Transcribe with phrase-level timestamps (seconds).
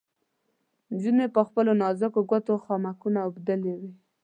[0.91, 3.91] نجونو په خپلو نازکو ګوتو خامکونه اوبدلې وې.